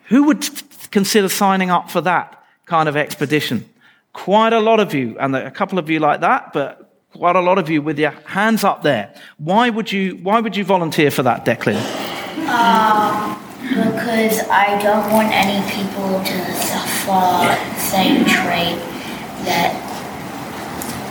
Who 0.08 0.24
would 0.24 0.46
consider 0.90 1.30
signing 1.30 1.70
up 1.70 1.90
for 1.90 2.02
that 2.02 2.44
kind 2.66 2.90
of 2.90 2.96
expedition? 2.96 3.64
Quite 4.12 4.52
a 4.52 4.60
lot 4.60 4.80
of 4.80 4.92
you, 4.92 5.16
and 5.18 5.34
a 5.34 5.50
couple 5.50 5.78
of 5.78 5.88
you 5.88 5.98
like 5.98 6.20
that, 6.20 6.52
but 6.52 6.92
quite 7.14 7.36
a 7.36 7.40
lot 7.40 7.56
of 7.56 7.70
you 7.70 7.80
with 7.80 7.98
your 7.98 8.10
hands 8.26 8.64
up 8.64 8.82
there. 8.82 9.14
Why 9.38 9.70
would 9.70 9.90
you, 9.90 10.16
why 10.16 10.40
would 10.40 10.54
you 10.54 10.64
volunteer 10.64 11.10
for 11.10 11.22
that, 11.22 11.46
Declan? 11.46 11.80
Um, 12.48 13.38
because 13.62 14.40
I 14.50 14.78
don't 14.82 15.10
want 15.10 15.30
any 15.32 15.58
people 15.72 16.22
to 16.22 16.52
suffer 16.52 17.48
the 17.72 17.80
same 17.80 18.26
trait 18.26 18.76
that 19.48 19.72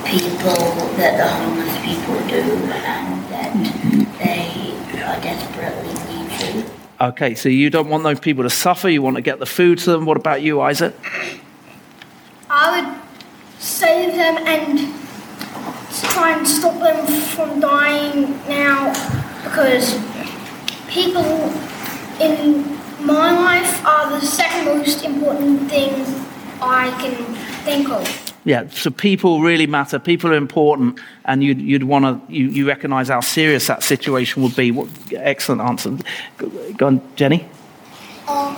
people, 0.05 0.61
that 0.97 1.17
the 1.17 1.27
homeless 1.27 1.75
people 1.81 2.19
do, 2.27 2.43
and 2.85 3.25
that 3.31 3.51
they 4.19 4.40
are 5.11 5.21
desperately 5.21 5.93
need 6.15 6.31
food. 6.31 6.71
Okay, 6.99 7.35
so 7.35 7.49
you 7.49 7.69
don't 7.69 7.89
want 7.89 8.03
those 8.03 8.19
people 8.19 8.43
to 8.43 8.49
suffer, 8.49 8.87
you 8.87 9.01
want 9.01 9.15
to 9.17 9.21
get 9.21 9.39
the 9.39 9.45
food 9.45 9.79
to 9.79 9.91
them. 9.91 10.05
What 10.05 10.17
about 10.17 10.41
you, 10.41 10.61
Isaac? 10.61 10.95
I 12.49 12.81
would 12.81 13.01
save 13.59 14.13
them 14.13 14.37
and 14.45 14.93
try 16.11 16.37
and 16.37 16.47
stop 16.47 16.79
them 16.79 17.05
from 17.35 17.59
dying 17.59 18.31
now 18.47 18.93
because 19.43 19.99
people 20.87 21.23
in 22.21 22.77
my 23.05 23.31
life 23.31 23.85
are 23.85 24.09
the 24.11 24.25
second 24.25 24.65
most 24.65 25.03
important 25.03 25.69
thing 25.69 25.91
I 26.61 26.91
can 27.01 27.35
think 27.65 27.89
of. 27.89 28.30
Yeah, 28.43 28.67
so 28.69 28.89
people 28.89 29.41
really 29.41 29.67
matter. 29.67 29.99
People 29.99 30.31
are 30.31 30.35
important, 30.35 30.99
and 31.25 31.43
you'd, 31.43 31.61
you'd 31.61 31.83
want 31.83 32.05
to, 32.05 32.33
you, 32.33 32.47
you 32.47 32.67
recognize 32.67 33.09
how 33.09 33.19
serious 33.19 33.67
that 33.67 33.83
situation 33.83 34.41
would 34.41 34.55
be. 34.55 34.71
What, 34.71 34.89
excellent 35.13 35.61
answer. 35.61 35.97
Go 36.37 36.87
on, 36.87 37.01
Jenny. 37.15 37.45
Um, 38.27 38.55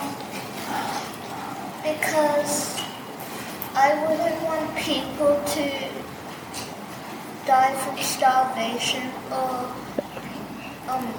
because 1.83 2.81
I 3.75 4.05
wouldn't 4.07 4.41
want 4.43 4.75
people 4.77 5.41
to 5.45 5.93
die 7.45 7.73
from 7.73 7.97
starvation 7.97 9.09
or, 9.31 9.75
um, 10.87 11.13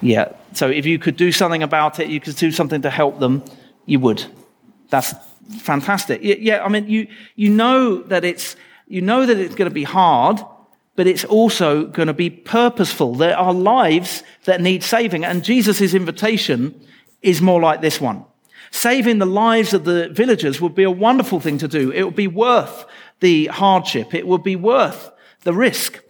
yeah, 0.00 0.32
so 0.54 0.68
if 0.68 0.86
you 0.86 0.98
could 0.98 1.16
do 1.16 1.30
something 1.30 1.62
about 1.62 2.00
it, 2.00 2.08
you 2.08 2.20
could 2.20 2.36
do 2.36 2.50
something 2.50 2.82
to 2.82 2.90
help 2.90 3.18
them, 3.18 3.44
you 3.84 4.00
would. 4.00 4.24
That's 4.88 5.14
fantastic. 5.60 6.20
Yeah, 6.22 6.64
I 6.64 6.68
mean, 6.68 6.88
you, 6.88 7.06
you 7.36 7.50
know 7.50 8.02
that 8.04 8.24
it's, 8.24 8.56
you 8.86 9.00
know 9.00 9.26
that 9.26 9.38
it's 9.38 9.54
going 9.54 9.70
to 9.70 9.74
be 9.74 9.84
hard, 9.84 10.40
but 10.96 11.06
it's 11.06 11.24
also 11.24 11.86
going 11.86 12.08
to 12.08 12.14
be 12.14 12.30
purposeful. 12.30 13.14
There 13.14 13.36
are 13.36 13.52
lives 13.52 14.22
that 14.44 14.60
need 14.60 14.82
saving. 14.82 15.24
And 15.24 15.44
Jesus' 15.44 15.94
invitation 15.94 16.78
is 17.22 17.40
more 17.40 17.60
like 17.60 17.80
this 17.80 18.00
one. 18.00 18.24
Saving 18.70 19.18
the 19.18 19.26
lives 19.26 19.74
of 19.74 19.84
the 19.84 20.08
villagers 20.10 20.60
would 20.60 20.74
be 20.74 20.82
a 20.82 20.90
wonderful 20.90 21.40
thing 21.40 21.58
to 21.58 21.68
do. 21.68 21.90
It 21.90 22.04
would 22.04 22.16
be 22.16 22.26
worth 22.26 22.84
the 23.20 23.46
hardship. 23.46 24.14
It 24.14 24.26
would 24.26 24.42
be 24.42 24.56
worth 24.56 25.10
the 25.42 25.52
risk. 25.52 26.00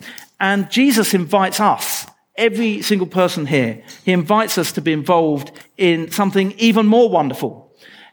And 0.41 0.71
Jesus 0.71 1.15
invites 1.15 1.61
us, 1.61 2.07
every 2.37 2.83
single 2.83 3.07
person 3.07 3.47
here, 3.47 3.83
he 4.05 4.13
invites 4.13 4.59
us 4.59 4.73
to 4.73 4.81
be 4.81 4.93
involved 4.93 5.53
in 5.77 6.11
something 6.11 6.53
even 6.59 6.87
more 6.87 7.09
wonderful 7.09 7.62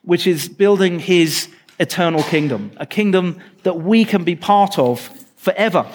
which 0.04 0.28
is 0.28 0.50
building 0.50 1.00
his 1.00 1.50
eternal 1.80 2.24
kingdom, 2.24 2.72
a 2.78 2.86
kingdom 2.86 3.40
that 3.64 3.82
we 3.82 4.06
can 4.06 4.24
be 4.24 4.36
part 4.36 4.78
of 4.78 5.00
forever. 5.38 5.86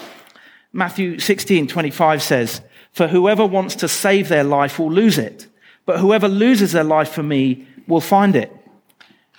Matthew 0.73 1.19
16, 1.19 1.67
25 1.67 2.21
says, 2.21 2.61
For 2.91 3.07
whoever 3.07 3.45
wants 3.45 3.75
to 3.77 3.87
save 3.87 4.27
their 4.27 4.43
life 4.43 4.79
will 4.79 4.91
lose 4.91 5.17
it, 5.17 5.47
but 5.85 5.99
whoever 5.99 6.27
loses 6.27 6.71
their 6.71 6.83
life 6.83 7.09
for 7.09 7.23
me 7.23 7.67
will 7.87 8.01
find 8.01 8.35
it. 8.35 8.51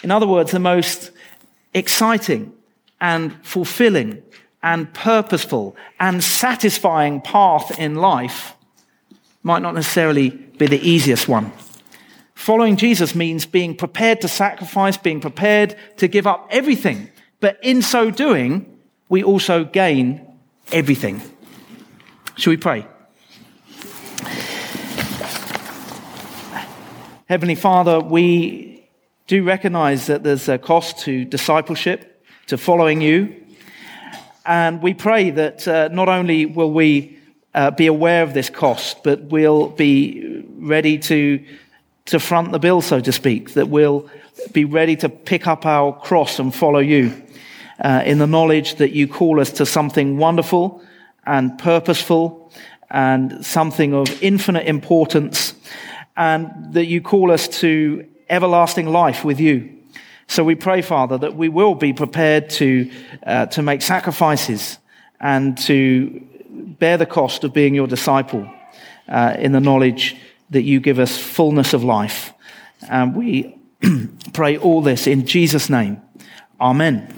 In 0.02 0.10
other 0.10 0.26
words, 0.26 0.52
the 0.52 0.60
most 0.60 1.10
exciting 1.74 2.52
and 3.00 3.34
fulfilling 3.44 4.22
and 4.62 4.92
purposeful 4.94 5.76
and 6.00 6.22
satisfying 6.22 7.20
path 7.20 7.78
in 7.78 7.96
life 7.96 8.54
might 9.42 9.62
not 9.62 9.74
necessarily 9.74 10.30
be 10.30 10.66
the 10.66 10.80
easiest 10.80 11.28
one. 11.28 11.52
Following 12.36 12.76
Jesus 12.76 13.14
means 13.14 13.46
being 13.46 13.74
prepared 13.74 14.20
to 14.20 14.28
sacrifice, 14.28 14.98
being 14.98 15.20
prepared 15.20 15.74
to 15.96 16.06
give 16.06 16.26
up 16.26 16.46
everything. 16.50 17.10
But 17.40 17.58
in 17.62 17.80
so 17.80 18.10
doing, 18.10 18.78
we 19.08 19.24
also 19.24 19.64
gain 19.64 20.20
everything. 20.70 21.22
Shall 22.36 22.52
we 22.52 22.58
pray? 22.58 22.86
Heavenly 27.26 27.54
Father, 27.54 28.00
we 28.00 28.86
do 29.26 29.42
recognize 29.42 30.06
that 30.06 30.22
there's 30.22 30.48
a 30.48 30.58
cost 30.58 30.98
to 31.00 31.24
discipleship, 31.24 32.22
to 32.48 32.58
following 32.58 33.00
you. 33.00 33.34
And 34.44 34.82
we 34.82 34.92
pray 34.92 35.30
that 35.30 35.66
uh, 35.66 35.88
not 35.90 36.08
only 36.10 36.44
will 36.44 36.70
we 36.70 37.18
uh, 37.54 37.70
be 37.70 37.86
aware 37.86 38.22
of 38.22 38.34
this 38.34 38.50
cost, 38.50 39.02
but 39.02 39.22
we'll 39.22 39.70
be 39.70 40.44
ready 40.58 40.98
to 40.98 41.42
to 42.06 42.20
front 42.20 42.52
the 42.52 42.58
bill, 42.58 42.80
so 42.80 43.00
to 43.00 43.12
speak, 43.12 43.54
that 43.54 43.68
we'll 43.68 44.08
be 44.52 44.64
ready 44.64 44.96
to 44.96 45.08
pick 45.08 45.46
up 45.46 45.66
our 45.66 45.92
cross 45.98 46.38
and 46.38 46.54
follow 46.54 46.78
you 46.78 47.12
uh, 47.80 48.02
in 48.04 48.18
the 48.18 48.26
knowledge 48.26 48.76
that 48.76 48.92
you 48.92 49.08
call 49.08 49.40
us 49.40 49.50
to 49.50 49.66
something 49.66 50.16
wonderful 50.16 50.82
and 51.24 51.58
purposeful 51.58 52.52
and 52.90 53.44
something 53.44 53.92
of 53.92 54.22
infinite 54.22 54.66
importance 54.66 55.54
and 56.16 56.72
that 56.72 56.86
you 56.86 57.00
call 57.00 57.30
us 57.30 57.48
to 57.48 58.06
everlasting 58.30 58.86
life 58.86 59.24
with 59.24 59.40
you. 59.40 59.72
So 60.28 60.42
we 60.42 60.54
pray, 60.54 60.82
Father, 60.82 61.18
that 61.18 61.36
we 61.36 61.48
will 61.48 61.74
be 61.74 61.92
prepared 61.92 62.50
to, 62.50 62.90
uh, 63.24 63.46
to 63.46 63.62
make 63.62 63.82
sacrifices 63.82 64.78
and 65.20 65.56
to 65.58 66.20
bear 66.50 66.96
the 66.96 67.06
cost 67.06 67.44
of 67.44 67.52
being 67.52 67.74
your 67.74 67.86
disciple 67.86 68.48
uh, 69.08 69.36
in 69.38 69.52
the 69.52 69.60
knowledge 69.60 70.16
that 70.50 70.62
you 70.62 70.80
give 70.80 70.98
us 70.98 71.18
fullness 71.18 71.72
of 71.72 71.84
life. 71.84 72.32
And 72.88 73.14
we 73.16 73.58
pray 74.32 74.56
all 74.56 74.82
this 74.82 75.06
in 75.06 75.26
Jesus' 75.26 75.68
name. 75.68 76.00
Amen. 76.60 77.12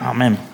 Amen. 0.00 0.53